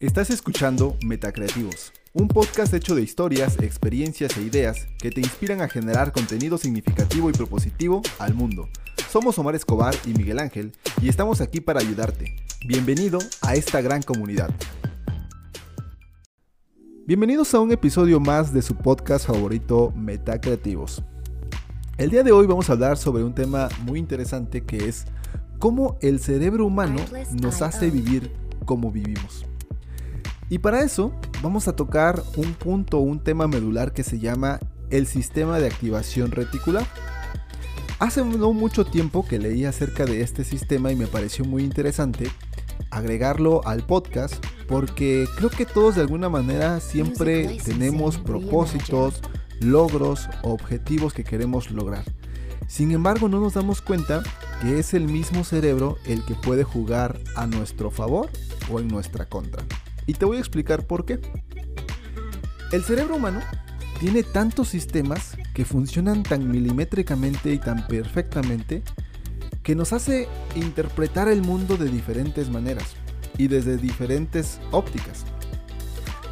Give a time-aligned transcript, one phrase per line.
[0.00, 5.68] Estás escuchando Metacreativos, un podcast hecho de historias, experiencias e ideas que te inspiran a
[5.68, 8.68] generar contenido significativo y propositivo al mundo.
[9.10, 10.72] Somos Omar Escobar y Miguel Ángel
[11.02, 12.36] y estamos aquí para ayudarte.
[12.64, 14.50] Bienvenido a esta gran comunidad.
[17.04, 21.02] Bienvenidos a un episodio más de su podcast favorito Metacreativos.
[21.96, 25.06] El día de hoy vamos a hablar sobre un tema muy interesante que es
[25.58, 27.00] cómo el cerebro humano
[27.42, 28.30] nos hace vivir
[28.64, 29.44] como vivimos.
[30.50, 31.12] Y para eso
[31.42, 34.58] vamos a tocar un punto, un tema medular que se llama
[34.90, 36.86] el sistema de activación reticular.
[37.98, 42.30] Hace no mucho tiempo que leí acerca de este sistema y me pareció muy interesante
[42.90, 44.34] agregarlo al podcast
[44.68, 49.20] porque creo que todos de alguna manera siempre tenemos propósitos,
[49.60, 52.04] logros, objetivos que queremos lograr.
[52.68, 54.22] Sin embargo, no nos damos cuenta
[54.60, 58.28] que es el mismo cerebro el que puede jugar a nuestro favor
[58.70, 59.64] o en nuestra contra.
[60.08, 61.20] Y te voy a explicar por qué.
[62.72, 63.40] El cerebro humano
[64.00, 68.82] tiene tantos sistemas que funcionan tan milimétricamente y tan perfectamente
[69.62, 72.96] que nos hace interpretar el mundo de diferentes maneras
[73.36, 75.26] y desde diferentes ópticas.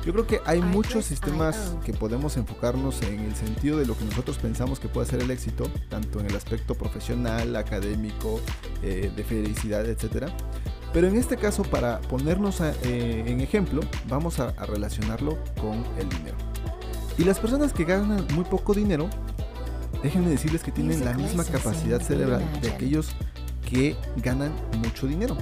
[0.07, 4.05] Yo creo que hay muchos sistemas que podemos enfocarnos en el sentido de lo que
[4.05, 8.41] nosotros pensamos que puede ser el éxito, tanto en el aspecto profesional, académico,
[8.83, 10.29] eh, de felicidad, etc.
[10.97, 16.39] Pero en este caso, para ponernos eh, en ejemplo, vamos a, relacionarlo con el dinero.
[17.19, 19.11] Y las personas que ganan muy poco dinero,
[20.03, 23.11] déjenme decirles que tienen la misma capacidad cerebral de aquellos
[23.69, 24.53] que ganan
[24.83, 25.37] mucho dinero.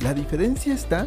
[0.00, 1.06] La diferencia está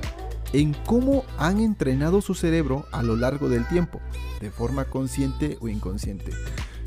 [0.54, 4.00] en cómo han entrenado su cerebro a lo largo del tiempo,
[4.40, 6.34] de forma consciente o inconsciente.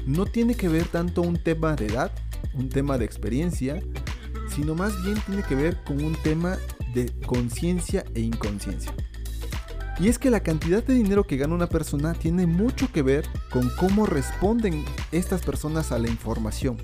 [0.06, 2.12] No tiene que ver tanto un tema de edad,
[2.54, 3.82] un tema de experiencia,
[4.54, 6.56] sino más bien tiene que ver con un tema
[6.94, 8.92] de conciencia e inconsciencia.
[9.98, 13.26] Y es que la cantidad de dinero que gana una persona tiene mucho que ver
[13.50, 16.78] con cómo responden estas personas a la información.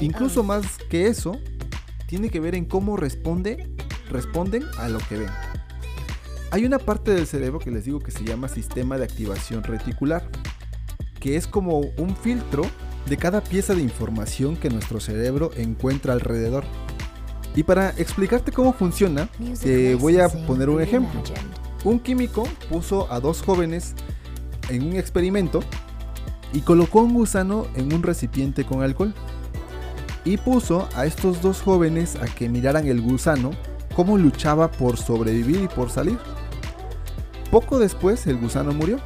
[0.00, 1.36] Incluso más que eso,
[2.06, 3.68] tiene que ver en cómo responde,
[4.08, 5.30] responden a lo que ven.
[6.50, 10.26] Hay una parte del cerebro que les digo que se llama sistema de activación reticular,
[11.20, 12.62] que es como un filtro
[13.06, 16.64] de cada pieza de información que nuestro cerebro encuentra alrededor.
[17.54, 19.28] Y para explicarte cómo funciona,
[19.62, 21.20] te voy a poner un ejemplo.
[21.84, 23.94] Un químico puso a dos jóvenes
[24.68, 25.60] en un experimento
[26.52, 29.14] y colocó un gusano en un recipiente con alcohol.
[30.24, 33.50] Y puso a estos dos jóvenes a que miraran el gusano
[33.94, 36.18] cómo luchaba por sobrevivir y por salir.
[37.50, 38.98] Poco después el gusano murió.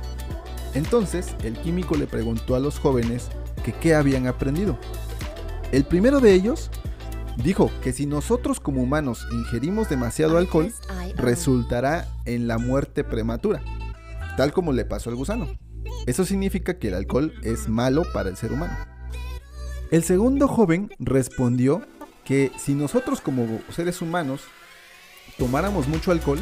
[0.75, 3.29] Entonces el químico le preguntó a los jóvenes
[3.65, 4.77] que qué habían aprendido.
[5.71, 6.71] El primero de ellos
[7.37, 10.73] dijo que si nosotros como humanos ingerimos demasiado alcohol,
[11.17, 13.63] resultará en la muerte prematura,
[14.37, 15.49] tal como le pasó al gusano.
[16.07, 18.77] Eso significa que el alcohol es malo para el ser humano.
[19.91, 21.83] El segundo joven respondió
[22.25, 24.43] que si nosotros como seres humanos
[25.39, 26.39] tomáramos mucho alcohol,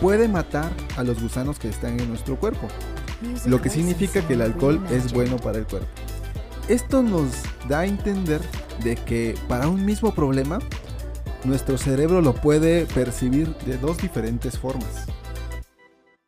[0.00, 2.68] puede matar a los gusanos que están en nuestro cuerpo,
[3.46, 5.88] lo que significa que el alcohol es bueno para el cuerpo.
[6.70, 7.32] Esto nos
[7.68, 8.40] da a entender
[8.84, 10.60] de que para un mismo problema,
[11.42, 15.06] nuestro cerebro lo puede percibir de dos diferentes formas.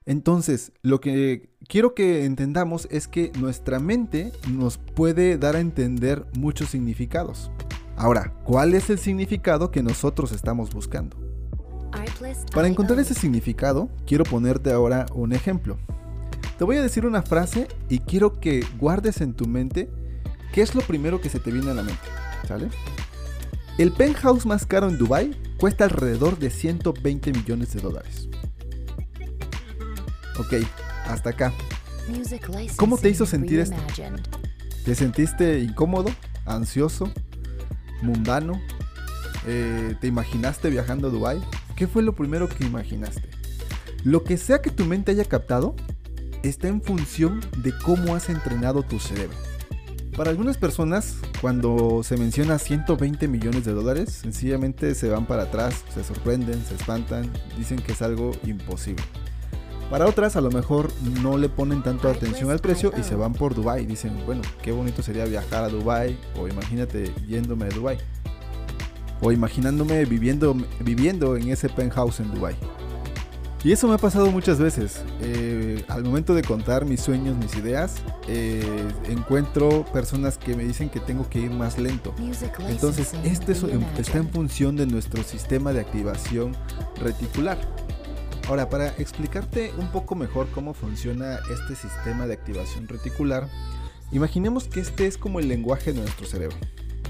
[0.04, 6.26] Entonces, lo que quiero que entendamos es que nuestra mente nos puede dar a entender
[6.36, 7.52] muchos significados.
[7.94, 11.16] Ahora, ¿cuál es el significado que nosotros estamos buscando?
[12.52, 15.78] Para encontrar ese significado, quiero ponerte ahora un ejemplo.
[16.58, 19.88] Te voy a decir una frase y quiero que guardes en tu mente
[20.52, 22.02] ¿Qué es lo primero que se te viene a la mente?
[22.46, 22.68] ¿Sale?
[23.78, 28.28] El penthouse más caro en Dubai cuesta alrededor de 120 millones de dólares.
[30.38, 30.66] Ok,
[31.06, 31.52] hasta acá.
[32.76, 33.76] ¿Cómo te hizo sentir esto?
[34.84, 36.10] ¿Te sentiste incómodo,
[36.44, 37.10] ansioso,
[38.02, 38.60] mundano?
[39.46, 41.40] Eh, ¿Te imaginaste viajando a Dubai?
[41.76, 43.28] ¿Qué fue lo primero que imaginaste?
[44.04, 45.74] Lo que sea que tu mente haya captado
[46.42, 49.51] está en función de cómo has entrenado tu cerebro.
[50.16, 55.84] Para algunas personas, cuando se menciona 120 millones de dólares, sencillamente se van para atrás,
[55.92, 59.02] se sorprenden, se espantan, dicen que es algo imposible.
[59.90, 60.92] Para otras, a lo mejor
[61.22, 63.86] no le ponen tanto atención al precio y se van por Dubai.
[63.86, 67.98] Dicen, bueno, qué bonito sería viajar a Dubai o imagínate yéndome a Dubai.
[69.22, 72.56] O imaginándome viviendo, viviendo en ese penthouse en Dubai.
[73.64, 75.02] Y eso me ha pasado muchas veces.
[75.20, 77.94] Eh, al momento de contar mis sueños, mis ideas,
[78.26, 82.12] eh, encuentro personas que me dicen que tengo que ir más lento.
[82.68, 83.52] Entonces, este
[83.98, 86.56] está en función de nuestro sistema de activación
[87.00, 87.58] reticular.
[88.48, 93.48] Ahora, para explicarte un poco mejor cómo funciona este sistema de activación reticular,
[94.10, 96.56] imaginemos que este es como el lenguaje de nuestro cerebro.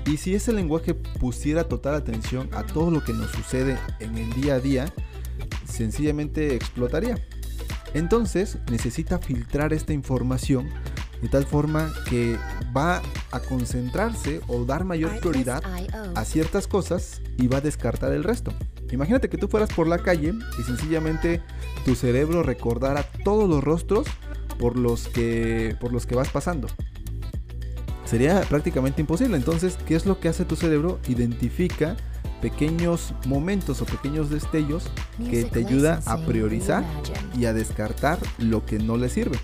[0.04, 4.30] Y si ese lenguaje pusiera total atención a todo lo que nos sucede en el
[4.34, 4.92] día a día,
[5.64, 7.16] sencillamente explotaría.
[7.94, 10.68] Entonces necesita filtrar esta información
[11.20, 12.36] de tal forma que
[12.76, 13.00] va
[13.30, 15.62] a concentrarse o dar mayor prioridad
[16.14, 18.52] a ciertas cosas y va a descartar el resto.
[18.90, 21.40] Imagínate que tú fueras por la calle y sencillamente
[21.84, 24.06] tu cerebro recordara todos los rostros
[24.58, 26.68] por los que, por los que vas pasando.
[28.04, 29.36] Sería prácticamente imposible.
[29.36, 30.98] Entonces, ¿qué es lo que hace tu cerebro?
[31.08, 31.96] Identifica
[32.42, 34.84] pequeños momentos o pequeños destellos
[35.30, 36.84] que te ayuda a priorizar
[37.38, 39.38] y a descartar lo que no le sirve.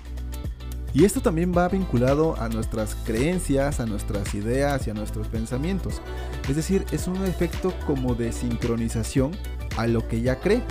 [0.93, 6.01] Y esto también va vinculado a nuestras creencias, a nuestras ideas y a nuestros pensamientos.
[6.49, 9.33] Es decir, es un efecto como de sincronización
[9.77, 10.63] a lo que ya cree.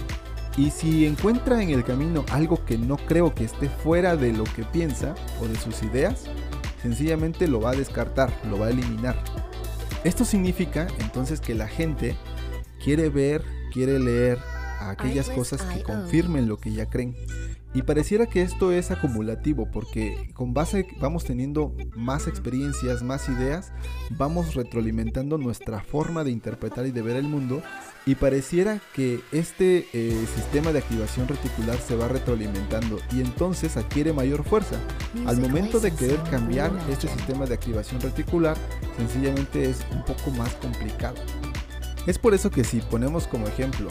[0.58, 4.44] Y si encuentra en el camino algo que no creo que esté fuera de lo
[4.44, 6.24] que piensa o de sus ideas,
[6.82, 9.16] sencillamente lo va a descartar, lo va a eliminar.
[10.04, 12.16] Esto significa entonces que la gente
[12.84, 14.40] quiere ver, quiere leer
[14.80, 17.16] aquellas cosas que confirmen lo que ya creen.
[17.78, 23.72] Y pareciera que esto es acumulativo porque con base vamos teniendo más experiencias, más ideas,
[24.18, 27.62] vamos retroalimentando nuestra forma de interpretar y de ver el mundo
[28.08, 34.12] y pareciera que este eh, sistema de activación reticular se va retroalimentando y entonces adquiere
[34.12, 34.80] mayor fuerza.
[35.28, 38.58] Al momento de querer cambiar este sistema de activación reticular,
[38.98, 41.18] sencillamente es un poco más complicado.
[42.08, 43.90] Es por eso que si ponemos como ejemplo,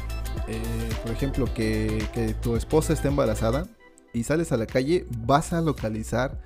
[0.48, 0.60] eh,
[1.04, 3.68] por ejemplo, que, que tu esposa está embarazada
[4.16, 6.40] y sales a la calle, vas a localizar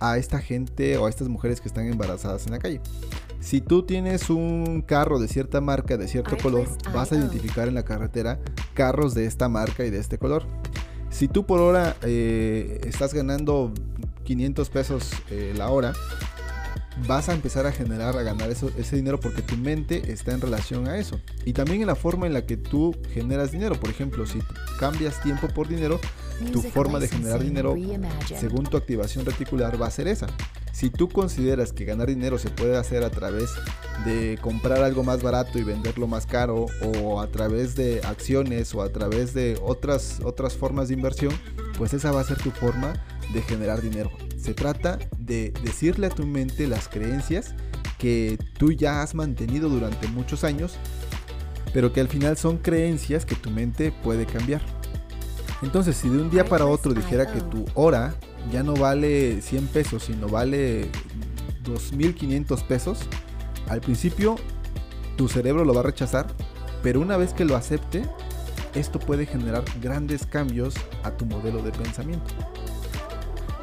[0.00, 2.80] a esta gente o a estas mujeres que están embarazadas en la calle.
[3.38, 7.74] Si tú tienes un carro de cierta marca, de cierto color, vas a identificar en
[7.74, 8.40] la carretera
[8.72, 10.44] carros de esta marca y de este color.
[11.10, 13.72] Si tú por hora eh, estás ganando
[14.24, 15.92] 500 pesos eh, la hora,
[17.06, 20.88] vas a empezar a generar, a ganar ese dinero porque tu mente está en relación
[20.88, 21.20] a eso.
[21.44, 23.78] Y también en la forma en la que tú generas dinero.
[23.78, 24.40] Por ejemplo, si
[24.80, 26.00] cambias tiempo por dinero,
[26.52, 27.74] tu forma de generar dinero
[28.38, 30.26] según tu activación reticular va a ser esa.
[30.72, 33.50] Si tú consideras que ganar dinero se puede hacer a través
[34.04, 38.82] de comprar algo más barato y venderlo más caro o a través de acciones o
[38.82, 41.32] a través de otras, otras formas de inversión,
[41.78, 42.94] pues esa va a ser tu forma
[43.32, 44.10] de generar dinero.
[44.36, 47.54] Se trata de decirle a tu mente las creencias
[47.98, 50.74] que tú ya has mantenido durante muchos años,
[51.72, 54.60] pero que al final son creencias que tu mente puede cambiar.
[55.64, 58.14] Entonces, si de un día para otro dijera que tu hora
[58.52, 60.90] ya no vale 100 pesos, sino vale
[61.64, 62.98] 2.500 pesos,
[63.70, 64.36] al principio
[65.16, 66.26] tu cerebro lo va a rechazar,
[66.82, 68.02] pero una vez que lo acepte,
[68.74, 72.34] esto puede generar grandes cambios a tu modelo de pensamiento.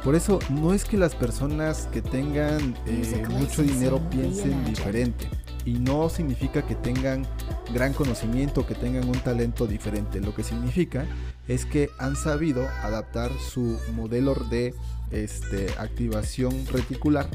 [0.02, 5.28] Por eso no es que las personas que tengan eh, mucho dinero piensen diferente
[5.64, 7.24] y no significa que tengan
[7.72, 10.20] gran conocimiento, que tengan un talento diferente.
[10.20, 11.06] Lo que significa
[11.48, 14.74] es que han sabido adaptar su modelo de
[15.10, 17.28] este, activación reticular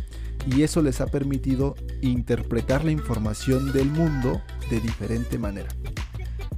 [0.46, 5.70] y eso les ha permitido interpretar la información del mundo de diferente manera.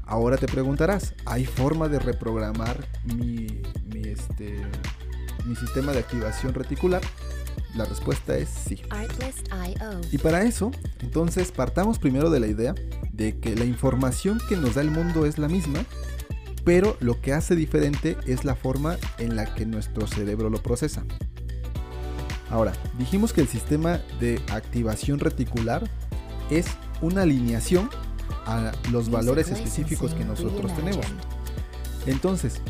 [0.06, 3.62] Ahora te preguntarás, ¿hay forma de reprogramar mi,
[3.94, 4.60] mi, este,
[5.46, 7.02] mi sistema de activación reticular?
[7.76, 8.82] La respuesta es sí.
[10.12, 10.72] Y para eso,
[11.02, 12.74] entonces partamos primero de la idea
[13.14, 15.86] de que la información que nos da el mundo es la misma,
[16.70, 21.04] pero lo que hace diferente es la forma en la que nuestro cerebro lo procesa.
[22.52, 25.90] Ahora, dijimos que el sistema de activación reticular
[26.52, 26.68] es
[27.02, 27.90] una alineación
[28.46, 31.08] a los valores específicos que nosotros tenemos.
[32.06, 32.62] Entonces,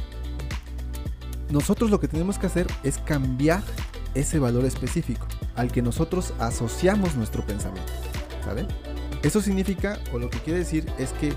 [1.50, 3.64] nosotros lo que tenemos que hacer es cambiar
[4.14, 5.28] ese valor específico
[5.58, 7.92] al que nosotros asociamos nuestro pensamiento.
[8.46, 8.66] ¿Saben?
[9.24, 11.34] Eso significa, o lo que quiere decir es que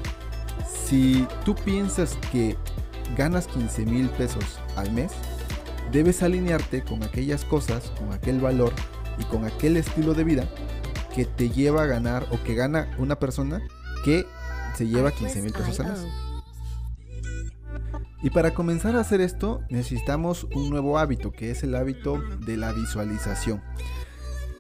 [0.67, 2.57] si tú piensas que
[3.17, 5.13] ganas 15 mil pesos al mes,
[5.91, 8.73] debes alinearte con aquellas cosas, con aquel valor
[9.19, 10.49] y con aquel estilo de vida
[11.15, 13.61] que te lleva a ganar o que gana una persona
[14.05, 14.25] que
[14.75, 16.07] se lleva 15 mil pesos al mes.
[18.23, 22.57] Y para comenzar a hacer esto necesitamos un nuevo hábito, que es el hábito de
[22.57, 23.63] la visualización.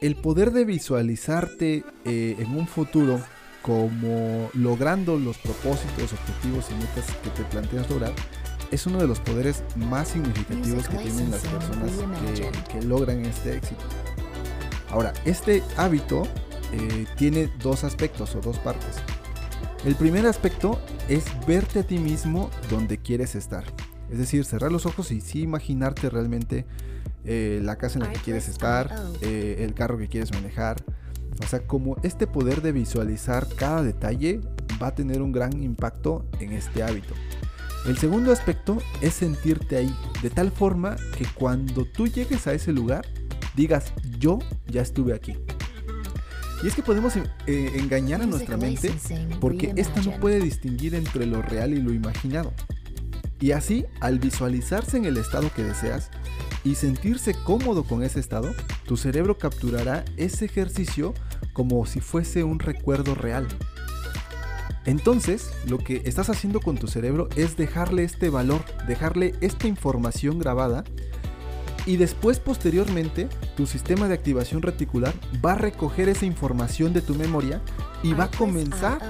[0.00, 3.20] El poder de visualizarte eh, en un futuro
[3.62, 8.12] como logrando los propósitos, objetivos y metas que te planteas lograr,
[8.70, 11.92] es uno de los poderes más significativos que tienen las personas
[12.70, 13.82] que, logran este éxito.
[14.90, 16.24] Ahora, este hábito
[16.72, 18.96] eh, tiene dos aspectos o dos partes.
[19.84, 23.64] El primer aspecto es verte a ti mismo donde quieres estar.
[24.10, 26.66] Es decir, cerrar los ojos y sí imaginarte realmente
[27.24, 28.90] eh, la casa en la que quieres estar,
[29.20, 30.82] eh, el carro que quieres manejar.
[31.40, 34.40] O sea, como este poder de visualizar cada detalle
[34.82, 37.14] va a tener un gran impacto en este hábito.
[37.86, 42.72] El segundo aspecto es sentirte ahí, de tal forma que cuando tú llegues a ese
[42.72, 43.04] lugar,
[43.56, 45.36] digas, yo ya estuve aquí.
[46.62, 48.94] Y es que podemos eh, engañar a nuestra mente
[49.40, 52.52] porque esta no puede distinguir entre lo real y lo imaginado.
[53.40, 56.10] Y así, al visualizarse en el estado que deseas
[56.64, 58.54] y sentirse cómodo con ese estado,
[58.86, 61.14] tu cerebro capturará ese ejercicio
[61.52, 63.46] como si fuese un recuerdo real.
[64.84, 70.38] Entonces, lo que estás haciendo con tu cerebro es dejarle este valor, dejarle esta información
[70.38, 70.84] grabada
[71.86, 75.14] y después posteriormente tu sistema de activación reticular
[75.44, 77.60] va a recoger esa información de tu memoria
[78.02, 79.00] y va a comenzar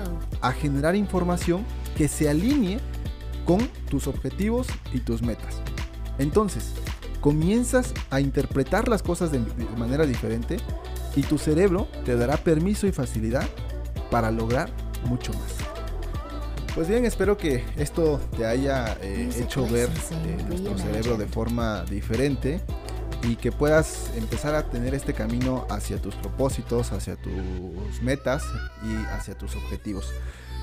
[0.41, 1.65] a generar información
[1.97, 2.79] que se alinee
[3.45, 5.61] con tus objetivos y tus metas.
[6.19, 6.73] Entonces,
[7.23, 9.39] comienzas a interpretar las cosas de,
[9.79, 10.59] manera diferente
[11.17, 13.49] y tu cerebro te dará permiso y facilidad
[14.11, 14.69] para lograr
[15.07, 15.55] mucho más.
[16.75, 21.85] Pues bien, espero que esto te haya eh, hecho ver eh, nuestro cerebro de forma
[21.85, 22.61] diferente
[23.23, 28.43] y que puedas empezar a tener este camino hacia tus propósitos, hacia tus metas
[28.85, 30.13] y hacia tus objetivos.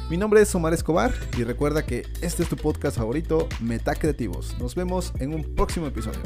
[0.10, 4.58] Mi nombre es Omar Escobar y recuerda que este es tu podcast favorito, Meta Creativos.
[4.58, 6.22] Nos vemos en un próximo episodio.